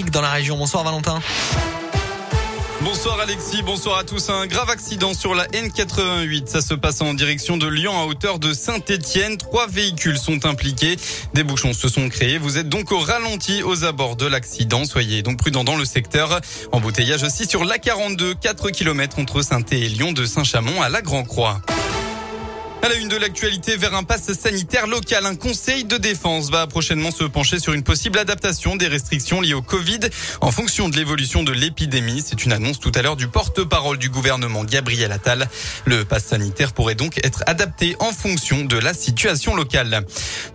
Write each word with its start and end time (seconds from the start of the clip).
dans 0.00 0.22
la 0.22 0.30
région. 0.30 0.56
Bonsoir 0.56 0.84
Valentin. 0.84 1.20
Bonsoir 2.80 3.20
Alexis, 3.20 3.62
bonsoir 3.62 3.98
à 3.98 4.04
tous. 4.04 4.30
Un 4.30 4.46
grave 4.46 4.70
accident 4.70 5.12
sur 5.12 5.34
la 5.34 5.46
N88. 5.48 6.46
Ça 6.46 6.62
se 6.62 6.72
passe 6.72 7.02
en 7.02 7.12
direction 7.12 7.58
de 7.58 7.68
Lyon 7.68 7.92
à 8.00 8.06
hauteur 8.06 8.38
de 8.38 8.54
Saint-Étienne. 8.54 9.36
Trois 9.36 9.66
véhicules 9.66 10.16
sont 10.16 10.46
impliqués. 10.46 10.96
Des 11.34 11.44
bouchons 11.44 11.74
se 11.74 11.88
sont 11.88 12.08
créés. 12.08 12.38
Vous 12.38 12.56
êtes 12.56 12.70
donc 12.70 12.90
au 12.90 13.00
ralenti 13.00 13.62
aux 13.62 13.84
abords 13.84 14.16
de 14.16 14.26
l'accident. 14.26 14.86
Soyez 14.86 15.20
donc 15.20 15.36
prudents 15.36 15.62
dans 15.62 15.76
le 15.76 15.84
secteur. 15.84 16.40
Embouteillage 16.72 17.22
aussi 17.22 17.44
sur 17.44 17.62
l'A42, 17.62 18.34
4 18.40 18.70
km 18.70 19.18
entre 19.18 19.42
saint 19.42 19.60
et 19.72 19.88
Lyon 19.88 20.12
de 20.12 20.24
Saint-Chamond 20.24 20.80
à 20.80 20.88
la 20.88 21.02
Grand-Croix. 21.02 21.60
À 22.84 22.88
la 22.88 22.96
une 22.96 23.06
de 23.06 23.16
l'actualité, 23.16 23.76
vers 23.76 23.94
un 23.94 24.02
pass 24.02 24.32
sanitaire 24.32 24.88
local, 24.88 25.24
un 25.24 25.36
conseil 25.36 25.84
de 25.84 25.98
défense 25.98 26.50
va 26.50 26.66
prochainement 26.66 27.12
se 27.12 27.22
pencher 27.22 27.60
sur 27.60 27.74
une 27.74 27.84
possible 27.84 28.18
adaptation 28.18 28.74
des 28.74 28.88
restrictions 28.88 29.40
liées 29.40 29.54
au 29.54 29.62
Covid 29.62 30.00
en 30.40 30.50
fonction 30.50 30.88
de 30.88 30.96
l'évolution 30.96 31.44
de 31.44 31.52
l'épidémie. 31.52 32.24
C'est 32.26 32.44
une 32.44 32.52
annonce 32.52 32.80
tout 32.80 32.90
à 32.96 33.02
l'heure 33.02 33.14
du 33.14 33.28
porte-parole 33.28 33.98
du 33.98 34.10
gouvernement 34.10 34.64
Gabriel 34.64 35.12
Attal. 35.12 35.48
Le 35.84 36.04
pass 36.04 36.24
sanitaire 36.24 36.72
pourrait 36.72 36.96
donc 36.96 37.24
être 37.24 37.44
adapté 37.46 37.94
en 38.00 38.10
fonction 38.10 38.64
de 38.64 38.76
la 38.76 38.94
situation 38.94 39.54
locale. 39.54 40.04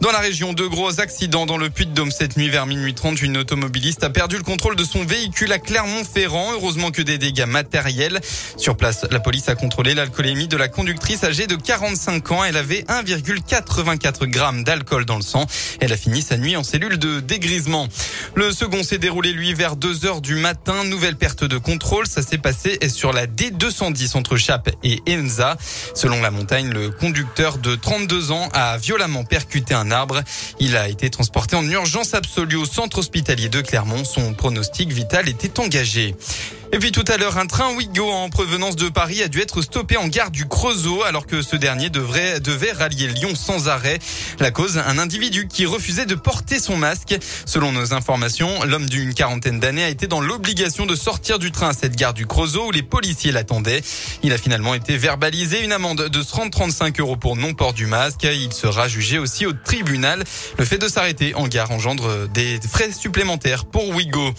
Dans 0.01 0.11
la 0.11 0.19
région, 0.19 0.51
de 0.51 0.65
gros 0.65 0.99
accidents 0.99 1.45
dans 1.45 1.57
le 1.57 1.69
Puy-de-Dôme 1.69 2.11
cette 2.11 2.35
nuit 2.35 2.49
vers 2.49 2.65
minuit 2.65 2.93
30. 2.93 3.21
Une 3.21 3.37
automobiliste 3.37 4.03
a 4.03 4.09
perdu 4.09 4.35
le 4.35 4.43
contrôle 4.43 4.75
de 4.75 4.83
son 4.83 5.05
véhicule 5.05 5.53
à 5.53 5.59
Clermont-Ferrand. 5.59 6.51
Heureusement 6.51 6.91
que 6.91 7.01
des 7.01 7.17
dégâts 7.17 7.45
matériels. 7.45 8.19
Sur 8.57 8.75
place, 8.75 9.05
la 9.11 9.21
police 9.21 9.47
a 9.47 9.55
contrôlé 9.55 9.93
l'alcoolémie 9.93 10.49
de 10.49 10.57
la 10.57 10.67
conductrice 10.67 11.23
âgée 11.23 11.47
de 11.47 11.55
45 11.55 12.16
elle 12.47 12.57
avait 12.57 12.81
1,84 12.81 14.25
grammes 14.25 14.63
d'alcool 14.63 15.05
dans 15.05 15.15
le 15.15 15.21
sang. 15.21 15.45
Elle 15.79 15.93
a 15.93 15.97
fini 15.97 16.21
sa 16.21 16.37
nuit 16.37 16.55
en 16.55 16.63
cellule 16.63 16.97
de 16.97 17.19
dégrisement. 17.19 17.87
Le 18.35 18.51
second 18.51 18.83
s'est 18.83 18.97
déroulé, 18.97 19.33
lui, 19.33 19.53
vers 19.53 19.75
2 19.75 20.05
heures 20.05 20.21
du 20.21 20.35
matin. 20.35 20.83
Nouvelle 20.85 21.15
perte 21.15 21.43
de 21.43 21.57
contrôle. 21.57 22.07
Ça 22.07 22.21
s'est 22.21 22.37
passé 22.37 22.79
sur 22.89 23.13
la 23.13 23.27
D210 23.27 24.17
entre 24.17 24.37
Chap 24.37 24.69
et 24.83 25.01
Enza. 25.09 25.57
Selon 25.93 26.21
la 26.21 26.31
montagne, 26.31 26.69
le 26.69 26.89
conducteur 26.89 27.57
de 27.57 27.75
32 27.75 28.31
ans 28.31 28.49
a 28.53 28.77
violemment 28.77 29.23
percuté 29.23 29.73
un 29.73 29.91
arbre. 29.91 30.21
Il 30.59 30.75
a 30.75 30.89
été 30.89 31.09
transporté 31.09 31.55
en 31.55 31.67
urgence 31.69 32.13
absolue 32.13 32.57
au 32.57 32.65
centre 32.65 32.99
hospitalier 32.99 33.49
de 33.49 33.61
Clermont. 33.61 34.05
Son 34.05 34.33
pronostic 34.33 34.91
vital 34.91 35.29
était 35.29 35.59
engagé. 35.59 36.15
Et 36.73 36.79
puis 36.79 36.91
tout 36.91 37.05
à 37.07 37.15
l'heure, 37.15 37.37
un 37.37 37.45
train 37.45 37.73
Ouigo 37.75 38.09
en 38.11 38.29
provenance 38.29 38.75
de 38.75 38.89
Paris 38.89 39.23
a 39.23 39.29
dû 39.29 39.39
être 39.39 39.61
stoppé 39.61 39.95
en 39.95 40.07
gare 40.07 40.31
du 40.31 40.47
Creusot 40.47 41.03
alors 41.03 41.25
que 41.25 41.41
ce 41.41 41.55
dernier 41.55 41.89
devait 42.39 42.71
rallier 42.71 43.07
Lyon 43.07 43.35
sans 43.35 43.67
arrêt. 43.67 43.99
La 44.39 44.51
cause, 44.51 44.77
un 44.77 44.97
individu 44.97 45.47
qui 45.47 45.65
refusait 45.65 46.05
de 46.05 46.15
porter 46.15 46.59
son 46.59 46.77
masque. 46.77 47.17
Selon 47.45 47.71
nos 47.71 47.93
informations, 47.93 48.63
l'homme 48.63 48.87
d'une 48.87 49.13
quarantaine 49.13 49.59
d'années 49.59 49.83
a 49.83 49.89
été 49.89 50.07
dans 50.07 50.21
l'obligation 50.21 50.85
de 50.85 50.95
sortir 50.95 51.39
du 51.39 51.51
train 51.51 51.69
à 51.69 51.73
cette 51.73 51.95
gare 51.95 52.13
du 52.13 52.25
Creusot 52.25 52.67
où 52.67 52.71
les 52.71 52.83
policiers 52.83 53.31
l'attendaient. 53.31 53.81
Il 54.23 54.33
a 54.33 54.37
finalement 54.37 54.73
été 54.73 54.97
verbalisé 54.97 55.63
une 55.63 55.71
amende 55.71 56.09
de 56.09 56.21
30-35 56.21 56.99
euros 56.99 57.17
pour 57.17 57.35
non-port 57.35 57.73
du 57.73 57.85
masque. 57.85 58.23
Il 58.23 58.53
sera 58.53 58.87
jugé 58.87 59.19
aussi 59.19 59.45
au 59.45 59.53
tribunal. 59.53 60.23
Le 60.57 60.65
fait 60.65 60.77
de 60.77 60.87
s'arrêter 60.87 61.35
en 61.35 61.47
gare 61.47 61.71
engendre 61.71 62.27
des 62.29 62.59
frais 62.67 62.91
supplémentaires 62.91 63.65
pour 63.65 63.89
Ouigo. 63.89 64.33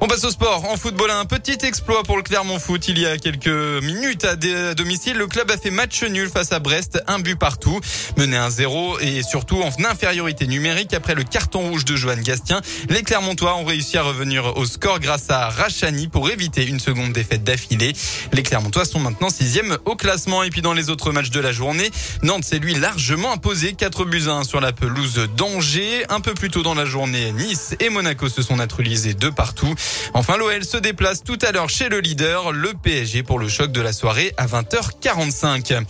On 0.00 0.06
passe 0.06 0.24
au 0.24 0.30
sport. 0.30 0.64
En 0.70 0.76
football, 0.76 1.10
un 1.10 1.24
petit 1.24 1.64
exploit 1.64 2.02
pour 2.02 2.16
le 2.16 2.22
Clermont 2.22 2.58
Foot. 2.58 2.88
Il 2.88 2.98
y 2.98 3.06
a 3.06 3.16
quelques 3.16 3.46
minutes 3.46 4.24
à 4.24 4.34
domicile, 4.74 5.16
le 5.16 5.26
club 5.26 5.50
a 5.50 5.56
fait 5.56 5.70
match 5.70 6.02
nul 6.02 6.28
face 6.28 6.52
à 6.52 6.58
Brest, 6.58 7.02
un 7.06 7.20
but 7.20 7.38
partout, 7.38 7.80
mené 8.16 8.36
1-0 8.36 9.00
et 9.00 9.22
surtout 9.22 9.62
en 9.62 9.70
infériorité 9.84 10.46
numérique 10.46 10.92
après 10.94 11.14
le 11.14 11.22
carton 11.22 11.70
rouge 11.70 11.84
de 11.84 11.96
Johan 11.96 12.16
Gastien. 12.16 12.60
Les 12.90 13.02
Clermontois 13.02 13.56
ont 13.56 13.64
réussi 13.64 13.96
à 13.96 14.02
revenir 14.02 14.56
au 14.56 14.66
score 14.66 14.98
grâce 14.98 15.30
à 15.30 15.48
Rachani 15.48 16.08
pour 16.08 16.28
éviter 16.28 16.66
une 16.66 16.80
seconde 16.80 17.12
défaite 17.12 17.44
d'affilée. 17.44 17.92
Les 18.32 18.42
Clermontois 18.42 18.84
sont 18.84 19.00
maintenant 19.00 19.30
sixième 19.30 19.78
au 19.84 19.94
classement 19.96 20.42
et 20.42 20.50
puis 20.50 20.60
dans 20.60 20.74
les 20.74 20.90
autres 20.90 21.12
matchs 21.12 21.30
de 21.30 21.40
la 21.40 21.52
journée, 21.52 21.90
Nantes 22.22 22.44
s'est 22.44 22.58
lui 22.58 22.74
largement 22.74 23.32
imposé 23.32 23.74
4 23.74 24.04
buts 24.04 24.24
à 24.26 24.32
1 24.32 24.44
sur 24.44 24.60
la 24.60 24.72
pelouse 24.72 25.28
d'Angers. 25.36 26.04
Un 26.08 26.20
peu 26.20 26.34
plus 26.34 26.50
tôt 26.50 26.62
dans 26.62 26.74
la 26.74 26.84
journée, 26.84 27.32
Nice 27.32 27.74
et 27.80 27.88
Monaco 27.88 28.28
se 28.28 28.42
sont 28.42 28.56
naturalisés 28.56 29.14
de 29.14 29.30
partout. 29.30 29.74
Enfin, 30.14 30.36
l'OL 30.36 30.64
se 30.64 30.76
déplace 30.76 31.22
tout 31.24 31.38
à 31.42 31.52
l'heure 31.52 31.68
chez 31.68 31.88
le 31.88 32.00
leader, 32.00 32.52
le 32.52 32.72
PSG, 32.74 33.22
pour 33.22 33.38
le 33.38 33.48
choc 33.48 33.72
de 33.72 33.80
la 33.80 33.92
soirée 33.92 34.32
à 34.36 34.46
20h45. 34.46 35.82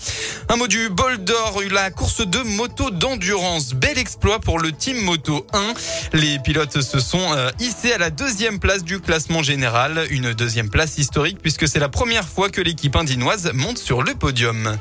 Un 0.48 0.56
mot 0.56 0.66
du 0.66 0.88
bol 0.88 1.18
d'or, 1.18 1.60
la 1.70 1.90
course 1.90 2.26
de 2.26 2.38
moto 2.38 2.90
d'endurance. 2.90 3.74
Bel 3.74 3.98
exploit 3.98 4.38
pour 4.38 4.58
le 4.58 4.72
Team 4.72 5.00
Moto 5.02 5.46
1. 5.52 5.74
Les 6.12 6.38
pilotes 6.38 6.80
se 6.80 7.00
sont 7.00 7.32
euh, 7.34 7.50
hissés 7.58 7.92
à 7.92 7.98
la 7.98 8.10
deuxième 8.10 8.58
place 8.58 8.84
du 8.84 9.00
classement 9.00 9.42
général. 9.42 10.06
Une 10.10 10.32
deuxième 10.32 10.70
place 10.70 10.98
historique 10.98 11.38
puisque 11.40 11.68
c'est 11.68 11.80
la 11.80 11.88
première 11.88 12.28
fois 12.28 12.48
que 12.50 12.60
l'équipe 12.60 12.96
indinoise 12.96 13.50
monte 13.54 13.78
sur 13.78 14.02
le 14.02 14.14
podium. 14.14 14.78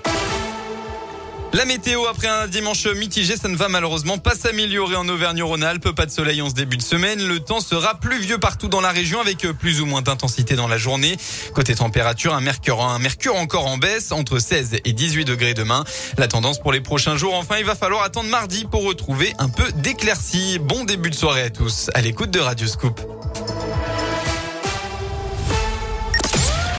La 1.54 1.66
météo 1.66 2.08
après 2.08 2.28
un 2.28 2.48
dimanche 2.48 2.88
mitigé, 2.88 3.38
ça 3.38 3.48
ne 3.48 3.56
va 3.56 3.68
malheureusement 3.68 4.18
pas 4.18 4.34
s'améliorer 4.34 4.96
en 4.96 5.08
Auvergne-Rhône-Alpes. 5.08 5.92
Pas 5.92 6.08
de 6.08 6.12
soleil 6.12 6.42
en 6.42 6.50
ce 6.50 6.56
début 6.56 6.78
de 6.78 6.82
semaine. 6.82 7.22
Le 7.22 7.40
temps 7.40 7.60
sera 7.60 7.94
pluvieux 7.94 8.40
partout 8.40 8.70
dans 8.70 8.82
la 8.82 8.90
région 8.90 9.22
avec 9.22 9.48
plus 9.60 9.80
ou 9.80 9.86
moins 9.86 10.02
d'intensité 10.02 10.56
dans 10.56 10.68
la 10.68 10.80
journée. 10.80 11.16
Côté 11.54 11.76
température, 11.76 12.34
un 12.34 12.42
mercure, 12.42 12.82
un 12.84 12.98
mercure 12.98 13.36
encore 13.36 13.68
en 13.68 13.78
baisse 13.78 14.12
entre 14.12 14.40
16 14.40 14.78
et 14.84 14.94
18 14.94 15.26
degrés 15.26 15.54
demain. 15.54 15.84
La 16.18 16.28
tendance 16.28 16.60
pour 16.60 16.72
les 16.72 16.82
prochains 16.82 17.18
jours, 17.18 17.36
enfin, 17.36 17.58
il 17.60 17.66
va 17.66 17.76
falloir 17.76 18.02
attendre 18.02 18.30
mardi 18.30 18.66
pour 18.66 18.84
retrouver 18.84 19.34
un 19.38 19.50
peu 19.50 19.72
d'éclaircie. 19.74 20.58
Bon 20.58 20.86
début 20.86 21.12
de 21.12 21.16
soirée 21.16 21.44
à 21.44 21.50
tous 21.52 21.92
à 21.94 22.02
l'écoute 22.02 22.32
de 22.32 22.40
Radio 22.40 22.66
Scoop. 22.66 23.00